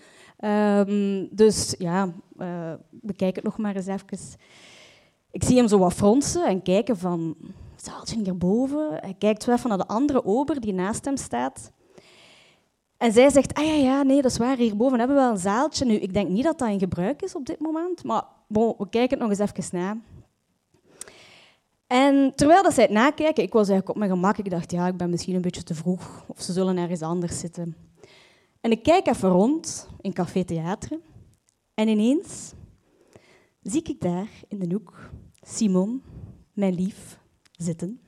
Um, 0.44 1.28
dus 1.30 1.74
ja, 1.78 2.12
uh, 2.38 2.72
bekijk 2.90 3.34
het 3.34 3.44
nog 3.44 3.58
maar 3.58 3.76
eens 3.76 3.86
even. 3.86 4.18
Ik 5.30 5.44
zie 5.44 5.56
hem 5.56 5.68
zo 5.68 5.78
wat 5.78 5.92
fronsen 5.92 6.46
en 6.46 6.62
kijken 6.62 6.96
van... 6.98 7.36
Zaaltje 7.82 8.16
hierboven. 8.22 8.88
Hij 8.90 9.14
kijkt 9.18 9.42
zo 9.42 9.52
even 9.52 9.68
naar 9.68 9.78
de 9.78 9.86
andere 9.86 10.24
ober 10.24 10.60
die 10.60 10.72
naast 10.72 11.04
hem 11.04 11.16
staat. 11.16 11.72
En 12.96 13.12
zij 13.12 13.30
zegt, 13.30 13.54
ah 13.54 13.64
ja, 13.64 13.72
ja, 13.72 14.02
nee, 14.02 14.22
dat 14.22 14.30
is 14.30 14.38
waar, 14.38 14.56
hierboven 14.56 14.98
hebben 14.98 15.16
we 15.16 15.22
wel 15.22 15.30
een 15.32 15.38
zaaltje. 15.38 15.84
Nu, 15.84 15.94
ik 15.94 16.12
denk 16.12 16.28
niet 16.28 16.44
dat 16.44 16.58
dat 16.58 16.68
in 16.68 16.78
gebruik 16.78 17.22
is 17.22 17.34
op 17.34 17.46
dit 17.46 17.60
moment, 17.60 18.04
maar 18.04 18.24
bon, 18.48 18.74
we 18.78 18.88
kijken 18.88 19.18
het 19.18 19.28
nog 19.28 19.38
eens 19.38 19.52
even 19.52 19.78
na. 19.78 19.96
En 21.88 22.32
terwijl 22.34 22.62
dat 22.62 22.74
zij 22.74 22.84
het 22.84 22.92
nakijken, 22.92 23.42
ik 23.44 23.52
was 23.52 23.68
eigenlijk 23.68 23.88
op 23.88 23.96
mijn 23.96 24.10
gemak. 24.10 24.38
Ik 24.38 24.50
dacht, 24.50 24.70
ja, 24.70 24.86
ik 24.86 24.96
ben 24.96 25.10
misschien 25.10 25.34
een 25.34 25.40
beetje 25.40 25.62
te 25.62 25.74
vroeg, 25.74 26.24
of 26.26 26.40
ze 26.40 26.52
zullen 26.52 26.76
ergens 26.76 27.02
anders 27.02 27.38
zitten. 27.38 27.76
En 28.60 28.70
ik 28.70 28.82
kijk 28.82 29.06
even 29.06 29.28
rond 29.28 29.88
in 30.00 30.12
Café 30.12 30.44
Theater. 30.44 30.98
En 31.74 31.88
ineens 31.88 32.52
zie 33.62 33.82
ik 33.82 34.00
daar 34.00 34.28
in 34.48 34.58
de 34.58 34.74
hoek 34.74 35.10
Simon, 35.40 36.02
mijn 36.52 36.74
lief, 36.74 37.18
zitten. 37.52 38.00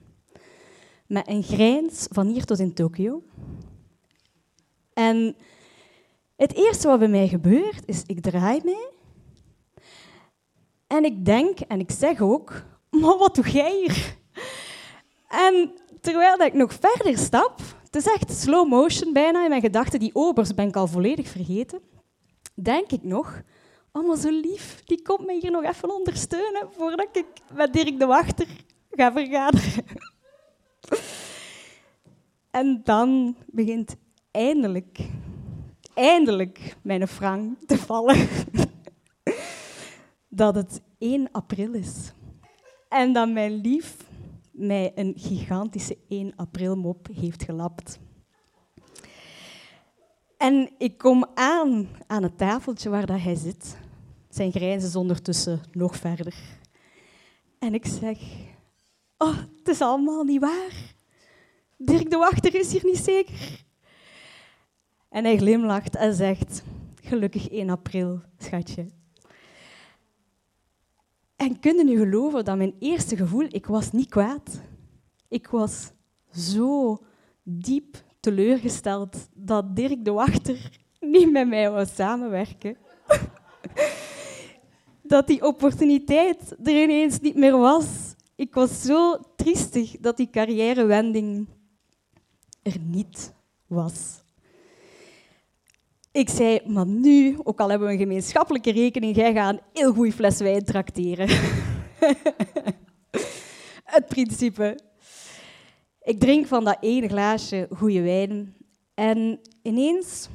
Met 1.06 1.28
een 1.28 1.42
grijns 1.42 2.06
van 2.10 2.26
hier 2.26 2.44
tot 2.44 2.58
in 2.58 2.74
Tokio. 2.74 3.22
En 4.92 5.36
het 6.36 6.54
eerste 6.54 6.88
wat 6.88 6.98
bij 6.98 7.08
mij 7.08 7.28
gebeurt, 7.28 7.86
is 7.86 8.02
ik 8.06 8.20
draai 8.20 8.60
mij. 8.64 8.90
En 10.86 11.04
ik 11.04 11.24
denk, 11.24 11.60
en 11.60 11.80
ik 11.80 11.90
zeg 11.90 12.20
ook, 12.20 12.64
maar 13.00 13.18
wat 13.18 13.34
doe 13.34 13.50
jij 13.50 13.76
hier? 13.76 14.16
En 15.28 15.72
terwijl 16.00 16.38
ik 16.38 16.52
nog 16.52 16.72
verder 16.80 17.18
stap, 17.18 17.60
het 17.84 17.96
is 17.96 18.06
echt 18.06 18.32
slow 18.32 18.68
motion 18.68 19.12
bijna 19.12 19.42
in 19.42 19.48
mijn 19.48 19.60
gedachten, 19.60 20.00
die 20.00 20.14
obers 20.14 20.54
ben 20.54 20.68
ik 20.68 20.76
al 20.76 20.86
volledig 20.86 21.28
vergeten, 21.28 21.80
denk 22.54 22.90
ik 22.90 23.02
nog, 23.02 23.42
oh 23.92 24.16
zo 24.16 24.30
lief, 24.30 24.82
die 24.84 25.02
komt 25.02 25.26
mij 25.26 25.38
hier 25.40 25.50
nog 25.50 25.64
even 25.64 25.94
ondersteunen 25.94 26.68
voordat 26.76 27.08
ik 27.12 27.26
met 27.54 27.72
Dirk 27.72 27.98
de 27.98 28.06
Wachter 28.06 28.46
ga 28.90 29.12
vergaderen. 29.12 29.84
En 32.50 32.80
dan 32.84 33.36
begint 33.46 33.96
eindelijk, 34.30 34.98
eindelijk 35.94 36.76
mijn 36.82 37.08
frank 37.08 37.58
te 37.66 37.78
vallen 37.78 38.28
dat 40.28 40.54
het 40.54 40.80
1 40.98 41.28
april 41.32 41.72
is. 41.72 42.12
En 42.90 43.12
dat 43.12 43.28
mijn 43.28 43.52
lief 43.52 43.96
mij 44.50 44.92
een 44.94 45.12
gigantische 45.16 45.98
1 46.08 46.36
april 46.36 46.76
mop 46.76 47.08
heeft 47.12 47.42
gelapt. 47.42 47.98
En 50.36 50.70
ik 50.78 50.98
kom 50.98 51.26
aan 51.34 51.88
aan 52.06 52.22
het 52.22 52.38
tafeltje 52.38 52.90
waar 52.90 53.06
dat 53.06 53.20
hij 53.20 53.34
zit. 53.34 53.78
Zijn 54.28 54.52
grijns 54.52 54.84
is 54.84 54.96
ondertussen 54.96 55.60
nog 55.72 55.96
verder. 55.96 56.34
En 57.58 57.74
ik 57.74 57.86
zeg, 57.86 58.18
oh, 59.18 59.36
het 59.58 59.68
is 59.68 59.80
allemaal 59.80 60.24
niet 60.24 60.40
waar. 60.40 60.94
Dirk 61.76 62.10
de 62.10 62.16
Wachter 62.16 62.54
is 62.54 62.72
hier 62.72 62.84
niet 62.84 62.98
zeker. 62.98 63.64
En 65.08 65.24
hij 65.24 65.36
glimlacht 65.36 65.96
en 65.96 66.14
zegt, 66.14 66.62
gelukkig 67.02 67.48
1 67.48 67.70
april, 67.70 68.20
schatje. 68.38 68.99
En 71.40 71.60
kunnen 71.60 71.86
nu 71.86 71.98
geloven 71.98 72.44
dat 72.44 72.56
mijn 72.56 72.74
eerste 72.78 73.16
gevoel, 73.16 73.46
ik 73.48 73.66
was 73.66 73.92
niet 73.92 74.08
kwaad. 74.08 74.60
Ik 75.28 75.48
was 75.48 75.92
zo 76.32 76.98
diep 77.42 77.96
teleurgesteld 78.20 79.28
dat 79.34 79.76
Dirk 79.76 80.04
de 80.04 80.10
Wachter 80.10 80.78
niet 81.00 81.30
met 81.30 81.48
mij 81.48 81.70
wou 81.70 81.86
samenwerken. 81.86 82.76
dat 85.02 85.26
die 85.26 85.46
opportuniteit 85.46 86.56
er 86.62 86.82
ineens 86.82 87.20
niet 87.20 87.36
meer 87.36 87.58
was. 87.58 88.14
Ik 88.36 88.54
was 88.54 88.82
zo 88.82 89.18
triestig 89.36 89.96
dat 90.00 90.16
die 90.16 90.30
carrièrewending 90.30 91.48
er 92.62 92.78
niet 92.80 93.34
was. 93.66 94.22
Ik 96.12 96.28
zei, 96.28 96.60
maar 96.66 96.86
nu, 96.86 97.38
ook 97.42 97.60
al 97.60 97.68
hebben 97.68 97.88
we 97.88 97.94
een 97.94 98.00
gemeenschappelijke 98.00 98.72
rekening, 98.72 99.16
jij 99.16 99.32
gaat 99.32 99.54
een 99.54 99.60
heel 99.72 99.92
goede 99.92 100.12
fles 100.12 100.38
wijn 100.38 100.64
trakteren. 100.64 101.28
Het 103.94 104.06
principe. 104.06 104.78
Ik 106.02 106.20
drink 106.20 106.46
van 106.46 106.64
dat 106.64 106.76
ene 106.80 107.08
glaasje 107.08 107.68
goede 107.76 108.02
wijn 108.02 108.56
en 108.94 109.40
ineens, 109.62 110.28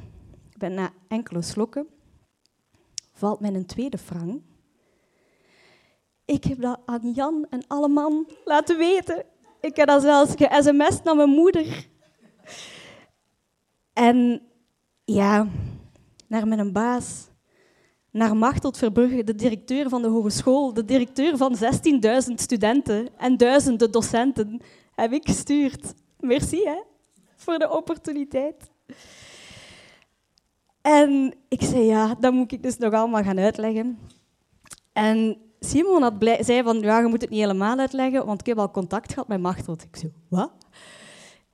na 0.57 0.93
enkele 1.07 1.41
slokken, 1.41 1.87
valt 3.13 3.39
mij 3.39 3.53
een 3.53 3.65
tweede 3.65 3.97
frank. 3.97 4.41
Ik 6.25 6.43
heb 6.43 6.61
dat 6.61 6.79
aan 6.85 7.11
Jan 7.11 7.47
en 7.49 7.63
alle 7.67 7.87
man 7.87 8.27
laten 8.45 8.77
weten. 8.77 9.25
Ik 9.61 9.75
heb 9.75 9.87
dat 9.87 10.01
zelfs 10.01 10.33
ge-sms'd 10.35 11.03
naar 11.03 11.15
mijn 11.15 11.29
moeder. 11.29 11.87
En 13.93 14.41
ja, 15.05 15.47
naar 16.27 16.47
mijn 16.47 16.71
baas, 16.71 17.27
naar 18.11 18.37
Machteld 18.37 18.77
Verbrugge, 18.77 19.23
de 19.23 19.35
directeur 19.35 19.89
van 19.89 20.01
de 20.01 20.07
hogeschool, 20.07 20.73
de 20.73 20.85
directeur 20.85 21.37
van 21.37 21.55
16.000 21.55 22.33
studenten 22.35 23.07
en 23.17 23.37
duizenden 23.37 23.91
docenten, 23.91 24.61
heb 24.95 25.11
ik 25.11 25.27
gestuurd. 25.27 25.93
Merci 26.19 26.63
hè, 26.63 26.77
voor 27.35 27.57
de 27.57 27.71
opportuniteit. 27.71 28.71
En 30.81 31.33
ik 31.47 31.61
zei, 31.61 31.83
ja, 31.83 32.15
dat 32.19 32.33
moet 32.33 32.51
ik 32.51 32.63
dus 32.63 32.77
nog 32.77 32.93
allemaal 32.93 33.23
gaan 33.23 33.39
uitleggen. 33.39 33.99
En 34.93 35.37
Simon 35.59 36.01
had 36.01 36.13
zei 36.39 36.63
van, 36.63 36.79
ja, 36.79 36.99
je 36.99 37.07
moet 37.07 37.21
het 37.21 37.29
niet 37.29 37.39
helemaal 37.39 37.77
uitleggen, 37.77 38.25
want 38.25 38.39
ik 38.39 38.45
heb 38.45 38.57
al 38.57 38.71
contact 38.71 39.13
gehad 39.13 39.27
met 39.27 39.41
Machteld. 39.41 39.83
Ik 39.83 39.95
zei, 39.95 40.13
wat? 40.27 40.51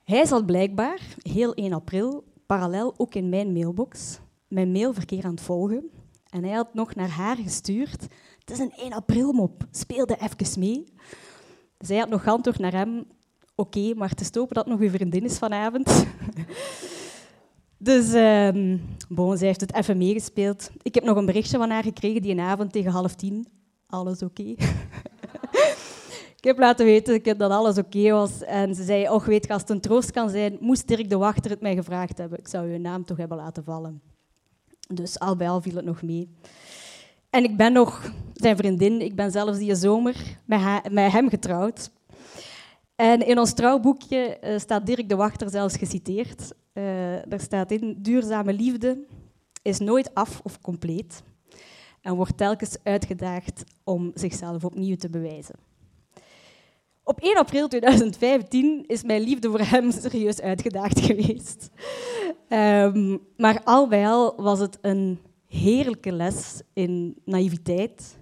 Hij 0.03 0.25
zat 0.25 0.45
blijkbaar, 0.45 0.99
heel 1.21 1.53
1 1.53 1.73
april, 1.73 2.23
parallel 2.57 2.93
ook 2.97 3.15
in 3.15 3.29
mijn 3.29 3.53
mailbox, 3.53 4.19
mijn 4.47 4.71
mailverkeer 4.71 5.25
aan 5.25 5.31
het 5.31 5.41
volgen. 5.41 5.89
En 6.29 6.43
hij 6.43 6.53
had 6.53 6.73
nog 6.73 6.95
naar 6.95 7.09
haar 7.09 7.35
gestuurd. 7.35 8.01
Het 8.39 8.51
is 8.51 8.59
een 8.59 8.71
1 8.71 8.93
april 8.93 9.31
mop, 9.33 9.67
speelde 9.71 10.17
even 10.19 10.59
mee. 10.59 10.93
Zij 11.77 11.97
had 11.97 12.09
nog 12.09 12.23
geantwoord 12.23 12.59
naar 12.59 12.71
hem, 12.71 13.05
oké, 13.55 13.93
maar 13.93 14.13
te 14.13 14.23
stopen 14.23 14.55
dat 14.55 14.67
nog 14.67 14.79
uw 14.79 14.89
vriendin 14.89 15.23
is 15.23 15.37
vanavond. 15.37 16.05
dus 17.77 18.13
um, 18.13 18.81
zij 19.37 19.47
heeft 19.47 19.61
het 19.61 19.73
even 19.73 19.97
meegespeeld. 19.97 20.71
Ik 20.81 20.95
heb 20.95 21.03
nog 21.03 21.17
een 21.17 21.25
berichtje 21.25 21.57
van 21.57 21.69
haar 21.69 21.83
gekregen 21.83 22.21
die 22.21 22.41
avond 22.41 22.71
tegen 22.71 22.91
half 22.91 23.15
tien. 23.15 23.47
Alles 23.87 24.21
oké. 24.21 24.55
ik 26.41 26.47
heb 26.47 26.59
laten 26.59 26.85
weten 26.85 27.37
dat 27.37 27.51
alles 27.51 27.77
oké 27.77 28.11
was. 28.11 28.43
En 28.43 28.75
ze 28.75 28.83
zei, 28.83 29.09
och 29.09 29.25
weet 29.25 29.45
je, 29.45 29.53
als 29.53 29.61
het 29.61 29.71
een 29.71 29.81
troost 29.81 30.11
kan 30.11 30.29
zijn, 30.29 30.57
moest 30.59 30.87
Dirk 30.87 31.09
de 31.09 31.17
Wachter 31.17 31.51
het 31.51 31.61
mij 31.61 31.75
gevraagd 31.75 32.17
hebben. 32.17 32.39
Ik 32.39 32.47
zou 32.47 32.71
uw 32.71 32.77
naam 32.77 33.05
toch 33.05 33.17
hebben 33.17 33.37
laten 33.37 33.63
vallen. 33.63 34.01
Dus 34.93 35.19
al 35.19 35.35
bij 35.35 35.49
al 35.49 35.61
viel 35.61 35.75
het 35.75 35.85
nog 35.85 36.01
mee. 36.01 36.29
En 37.29 37.43
ik 37.43 37.57
ben 37.57 37.73
nog 37.73 38.13
zijn 38.33 38.57
vriendin. 38.57 39.01
Ik 39.01 39.15
ben 39.15 39.31
zelfs 39.31 39.57
die 39.57 39.75
zomer 39.75 40.15
met, 40.45 41.11
hem 41.11 41.29
getrouwd. 41.29 41.91
En 42.95 43.27
in 43.27 43.39
ons 43.39 43.53
trouwboekje 43.53 44.37
uh, 44.43 44.59
staat 44.59 44.85
Dirk 44.85 45.09
de 45.09 45.15
Wachter 45.15 45.49
zelfs 45.49 45.75
geciteerd. 45.77 46.53
Uh, 46.73 46.83
daar 47.27 47.39
staat 47.39 47.71
in, 47.71 47.97
duurzame 47.99 48.53
liefde 48.53 49.05
is 49.61 49.79
nooit 49.79 50.13
af 50.13 50.41
of 50.43 50.61
compleet 50.61 51.23
en 52.01 52.15
wordt 52.15 52.37
telkens 52.37 52.77
uitgedaagd 52.83 53.63
om 53.83 54.11
zichzelf 54.13 54.63
opnieuw 54.63 54.95
te 54.95 55.09
bewijzen. 55.09 55.70
Op 57.11 57.19
1 57.19 57.37
april 57.37 57.67
2015 57.67 58.83
is 58.87 59.03
mijn 59.03 59.21
liefde 59.21 59.49
voor 59.49 59.59
hem 59.59 59.91
serieus 59.91 60.41
uitgedaagd 60.41 60.99
geweest. 60.99 61.69
Um, 62.49 63.19
maar 63.37 63.61
al 63.63 63.87
bij 63.87 64.07
al 64.07 64.33
was 64.37 64.59
het 64.59 64.77
een 64.81 65.19
heerlijke 65.47 66.11
les 66.11 66.61
in 66.73 67.21
naïviteit. 67.25 68.17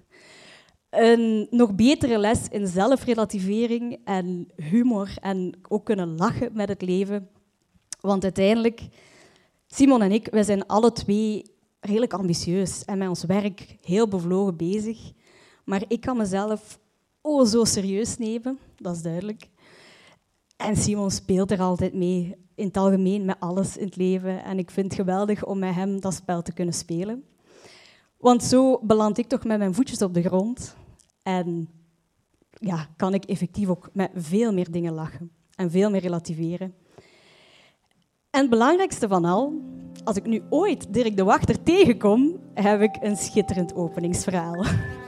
Een 0.90 1.46
nog 1.50 1.74
betere 1.74 2.18
les 2.18 2.48
in 2.48 2.66
zelfrelativering 2.66 3.98
en 4.04 4.48
humor 4.56 5.10
en 5.20 5.58
ook 5.68 5.84
kunnen 5.84 6.16
lachen 6.16 6.50
met 6.52 6.68
het 6.68 6.82
leven. 6.82 7.28
Want 8.00 8.22
uiteindelijk, 8.22 8.80
Simon 9.66 10.02
en 10.02 10.12
ik, 10.12 10.28
wij 10.30 10.42
zijn 10.42 10.66
alle 10.66 10.92
twee 10.92 11.42
redelijk 11.80 12.12
ambitieus 12.12 12.84
en 12.84 12.98
met 12.98 13.08
ons 13.08 13.24
werk 13.24 13.76
heel 13.82 14.08
bevlogen 14.08 14.56
bezig. 14.56 15.12
Maar 15.64 15.82
ik 15.88 16.00
kan 16.00 16.16
mezelf 16.16 16.78
oh 17.20 17.46
zo 17.46 17.64
serieus 17.64 18.18
nemen, 18.18 18.58
dat 18.76 18.96
is 18.96 19.02
duidelijk. 19.02 19.48
En 20.56 20.76
Simon 20.76 21.10
speelt 21.10 21.50
er 21.50 21.60
altijd 21.60 21.94
mee, 21.94 22.36
in 22.54 22.66
het 22.66 22.76
algemeen 22.76 23.24
met 23.24 23.36
alles 23.38 23.76
in 23.76 23.86
het 23.86 23.96
leven. 23.96 24.44
En 24.44 24.58
ik 24.58 24.70
vind 24.70 24.86
het 24.86 24.94
geweldig 24.94 25.44
om 25.44 25.58
met 25.58 25.74
hem 25.74 26.00
dat 26.00 26.14
spel 26.14 26.42
te 26.42 26.52
kunnen 26.52 26.74
spelen. 26.74 27.24
Want 28.16 28.42
zo 28.42 28.80
beland 28.82 29.18
ik 29.18 29.28
toch 29.28 29.44
met 29.44 29.58
mijn 29.58 29.74
voetjes 29.74 30.02
op 30.02 30.14
de 30.14 30.22
grond. 30.22 30.76
En 31.22 31.68
ja, 32.50 32.88
kan 32.96 33.14
ik 33.14 33.24
effectief 33.24 33.68
ook 33.68 33.88
met 33.92 34.10
veel 34.14 34.52
meer 34.52 34.70
dingen 34.70 34.92
lachen 34.92 35.30
en 35.54 35.70
veel 35.70 35.90
meer 35.90 36.00
relativeren. 36.00 36.74
En 38.30 38.40
het 38.40 38.50
belangrijkste 38.50 39.08
van 39.08 39.24
al, 39.24 39.60
als 40.04 40.16
ik 40.16 40.26
nu 40.26 40.42
ooit 40.50 40.92
Dirk 40.92 41.16
de 41.16 41.24
Wachter 41.24 41.62
tegenkom, 41.62 42.36
heb 42.54 42.80
ik 42.80 42.96
een 43.00 43.16
schitterend 43.16 43.74
openingsverhaal. 43.74 44.64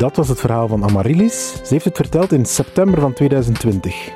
Dat 0.00 0.16
was 0.16 0.28
het 0.28 0.40
verhaal 0.40 0.68
van 0.68 0.84
Amaryllis. 0.84 1.52
Ze 1.52 1.68
heeft 1.68 1.84
het 1.84 1.96
verteld 1.96 2.32
in 2.32 2.44
september 2.44 3.00
van 3.00 3.12
2020. 3.12 4.08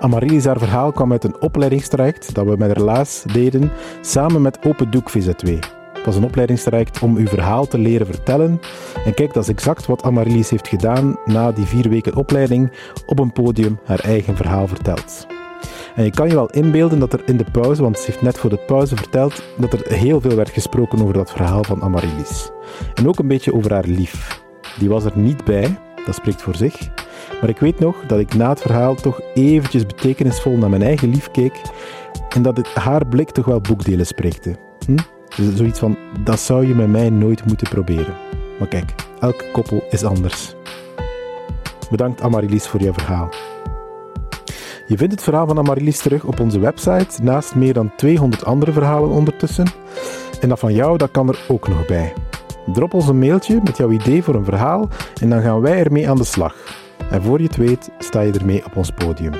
Amaryllis 0.00 0.44
haar 0.44 0.58
verhaal 0.58 0.92
kwam 0.92 1.12
uit 1.12 1.24
een 1.24 1.40
opleidingstraject 1.40 2.34
dat 2.34 2.46
we 2.46 2.56
met 2.56 2.72
Relaas 2.72 3.22
deden 3.32 3.72
samen 4.00 4.42
met 4.42 4.58
Open 4.66 4.90
Doek 4.90 5.10
VZ2. 5.10 5.58
Het 5.92 6.04
was 6.04 6.16
een 6.16 6.24
opleidingstraject 6.24 7.02
om 7.02 7.16
uw 7.16 7.26
verhaal 7.26 7.66
te 7.66 7.78
leren 7.78 8.06
vertellen. 8.06 8.60
En 9.04 9.14
kijk, 9.14 9.32
dat 9.32 9.42
is 9.42 9.48
exact 9.48 9.86
wat 9.86 10.02
Amaryllis 10.02 10.50
heeft 10.50 10.68
gedaan 10.68 11.16
na 11.24 11.52
die 11.52 11.66
vier 11.66 11.88
weken 11.88 12.16
opleiding 12.16 12.72
op 13.06 13.18
een 13.18 13.32
podium 13.32 13.78
haar 13.84 14.00
eigen 14.00 14.36
verhaal 14.36 14.66
vertelt. 14.66 15.26
En 15.94 16.04
je 16.04 16.10
kan 16.10 16.28
je 16.28 16.34
wel 16.34 16.50
inbeelden 16.50 16.98
dat 16.98 17.12
er 17.12 17.22
in 17.26 17.36
de 17.36 17.50
pauze, 17.52 17.82
want 17.82 17.98
ze 17.98 18.06
heeft 18.06 18.22
net 18.22 18.38
voor 18.38 18.50
de 18.50 18.64
pauze 18.66 18.96
verteld, 18.96 19.42
dat 19.56 19.72
er 19.72 19.92
heel 19.92 20.20
veel 20.20 20.36
werd 20.36 20.50
gesproken 20.50 21.02
over 21.02 21.14
dat 21.14 21.30
verhaal 21.30 21.64
van 21.64 21.82
Amaryllis. 21.82 22.50
En 22.94 23.08
ook 23.08 23.18
een 23.18 23.28
beetje 23.28 23.54
over 23.54 23.72
haar 23.72 23.86
lief. 23.86 24.48
Die 24.78 24.88
was 24.88 25.04
er 25.04 25.18
niet 25.18 25.44
bij, 25.44 25.78
dat 26.06 26.14
spreekt 26.14 26.42
voor 26.42 26.56
zich. 26.56 26.90
Maar 27.40 27.48
ik 27.48 27.58
weet 27.58 27.78
nog 27.78 27.96
dat 28.06 28.18
ik 28.18 28.34
na 28.34 28.48
het 28.48 28.60
verhaal 28.60 28.94
toch 28.94 29.20
eventjes 29.34 29.86
betekenisvol 29.86 30.56
naar 30.56 30.70
mijn 30.70 30.82
eigen 30.82 31.10
lief 31.10 31.30
keek 31.30 31.60
en 32.28 32.42
dat 32.42 32.56
het 32.56 32.74
haar 32.74 33.06
blik 33.06 33.30
toch 33.30 33.44
wel 33.44 33.60
boekdelen 33.60 34.06
spreekte. 34.06 34.56
Hm? 34.86 34.96
Dus 35.36 35.54
zoiets 35.54 35.78
van, 35.78 35.96
dat 36.24 36.40
zou 36.40 36.66
je 36.66 36.74
met 36.74 36.88
mij 36.88 37.10
nooit 37.10 37.46
moeten 37.46 37.68
proberen. 37.68 38.14
Maar 38.58 38.68
kijk, 38.68 38.94
elk 39.20 39.44
koppel 39.52 39.84
is 39.90 40.04
anders. 40.04 40.54
Bedankt 41.90 42.20
Amaryllis 42.20 42.66
voor 42.66 42.80
jouw 42.80 42.92
verhaal. 42.92 43.28
Je 44.86 44.96
vindt 44.96 45.12
het 45.12 45.22
verhaal 45.22 45.46
van 45.46 45.58
Amaryllis 45.58 45.98
terug 45.98 46.24
op 46.24 46.40
onze 46.40 46.58
website, 46.58 47.22
naast 47.22 47.54
meer 47.54 47.72
dan 47.72 47.92
200 47.96 48.44
andere 48.44 48.72
verhalen 48.72 49.10
ondertussen. 49.10 49.66
En 50.40 50.48
dat 50.48 50.58
van 50.58 50.74
jou, 50.74 50.96
dat 50.96 51.10
kan 51.10 51.28
er 51.28 51.44
ook 51.48 51.68
nog 51.68 51.86
bij. 51.86 52.12
Drop 52.66 52.94
ons 52.94 53.08
een 53.08 53.18
mailtje 53.18 53.60
met 53.64 53.76
jouw 53.76 53.90
idee 53.90 54.22
voor 54.22 54.34
een 54.34 54.44
verhaal 54.44 54.88
en 55.20 55.30
dan 55.30 55.42
gaan 55.42 55.60
wij 55.60 55.78
ermee 55.78 56.10
aan 56.10 56.16
de 56.16 56.24
slag. 56.24 56.54
En 57.10 57.22
voor 57.22 57.38
je 57.38 57.46
het 57.46 57.56
weet, 57.56 57.90
sta 57.98 58.20
je 58.20 58.32
ermee 58.32 58.64
op 58.64 58.76
ons 58.76 58.90
podium. 58.90 59.32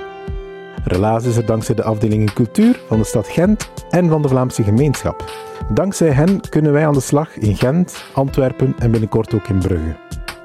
Relaas 0.84 1.24
is 1.24 1.36
er 1.36 1.46
dankzij 1.46 1.74
de 1.74 1.82
afdelingen 1.82 2.32
cultuur 2.32 2.80
van 2.86 2.98
de 2.98 3.04
stad 3.04 3.26
Gent 3.26 3.70
en 3.90 4.08
van 4.08 4.22
de 4.22 4.28
Vlaamse 4.28 4.62
gemeenschap. 4.62 5.24
Dankzij 5.72 6.10
hen 6.10 6.40
kunnen 6.48 6.72
wij 6.72 6.86
aan 6.86 6.94
de 6.94 7.00
slag 7.00 7.36
in 7.36 7.56
Gent, 7.56 8.04
Antwerpen 8.12 8.74
en 8.78 8.90
binnenkort 8.90 9.34
ook 9.34 9.48
in 9.48 9.58
Brugge. 9.58 9.96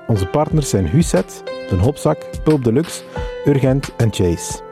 Onze 0.07 0.25
partners 0.25 0.69
zijn 0.69 0.87
Huset, 0.87 1.43
Den 1.69 1.79
Hopzak, 1.79 2.17
Pulp 2.43 2.63
Deluxe, 2.63 3.03
Urgent 3.45 3.95
en 3.95 4.13
Chase. 4.13 4.64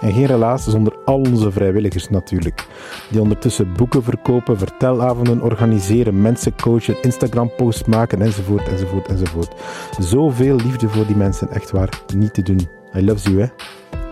En 0.00 0.12
geen 0.12 0.26
relaas 0.26 0.64
zonder 0.64 0.96
al 1.04 1.18
onze 1.18 1.52
vrijwilligers 1.52 2.08
natuurlijk. 2.08 2.66
Die 3.10 3.20
ondertussen 3.20 3.72
boeken 3.72 4.02
verkopen, 4.02 4.58
vertelavonden 4.58 5.42
organiseren, 5.42 6.22
mensen 6.22 6.54
coachen, 6.62 7.02
Instagram-posts 7.02 7.84
maken 7.84 8.22
enzovoort, 8.22 8.68
enzovoort, 8.68 9.08
enzovoort. 9.08 9.54
Zoveel 9.98 10.56
liefde 10.56 10.88
voor 10.88 11.06
die 11.06 11.16
mensen, 11.16 11.50
echt 11.50 11.70
waar, 11.70 12.02
niet 12.16 12.34
te 12.34 12.42
doen. 12.42 12.68
I 12.96 13.04
love 13.04 13.30
you, 13.30 13.40
hè. 13.40 13.46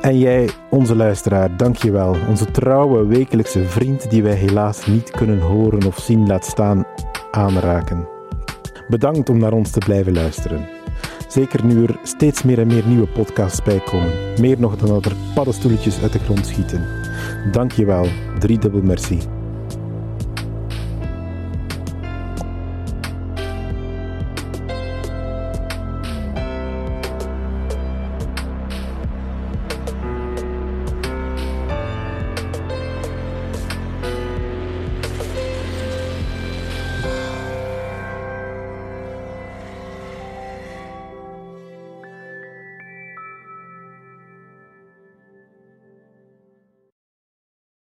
En 0.01 0.18
jij, 0.18 0.48
onze 0.70 0.96
luisteraar, 0.96 1.57
dank 1.57 1.77
je 1.77 1.90
wel. 1.90 2.16
Onze 2.29 2.51
trouwe 2.51 3.07
wekelijkse 3.07 3.64
vriend 3.64 4.11
die 4.11 4.22
wij 4.22 4.35
helaas 4.35 4.87
niet 4.87 5.11
kunnen 5.11 5.40
horen 5.40 5.87
of 5.87 5.98
zien 5.98 6.27
laat 6.27 6.44
staan 6.44 6.85
aanraken. 7.31 8.09
Bedankt 8.88 9.29
om 9.29 9.38
naar 9.38 9.53
ons 9.53 9.70
te 9.70 9.79
blijven 9.79 10.12
luisteren. 10.12 10.77
Zeker 11.28 11.64
nu 11.64 11.84
er 11.84 11.98
steeds 12.02 12.42
meer 12.42 12.58
en 12.58 12.66
meer 12.66 12.86
nieuwe 12.86 13.06
podcasts 13.06 13.62
bijkomen. 13.62 14.40
Meer 14.40 14.60
nog 14.60 14.76
dan 14.76 14.88
dat 14.88 15.04
er 15.04 15.16
paddenstoeltjes 15.34 16.02
uit 16.02 16.12
de 16.12 16.18
grond 16.18 16.46
schieten. 16.46 16.86
Dank 17.52 17.72
je 17.72 17.84
wel. 17.84 18.06
Driedubbel 18.38 18.82
merci. 18.82 19.38